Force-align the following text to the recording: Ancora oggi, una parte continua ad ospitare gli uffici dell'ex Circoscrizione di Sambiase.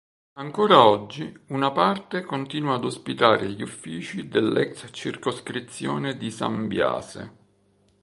Ancora 0.39 0.83
oggi, 0.83 1.31
una 1.49 1.71
parte 1.71 2.23
continua 2.23 2.73
ad 2.73 2.85
ospitare 2.85 3.47
gli 3.51 3.61
uffici 3.61 4.27
dell'ex 4.27 4.87
Circoscrizione 4.89 6.17
di 6.17 6.31
Sambiase. 6.31 7.33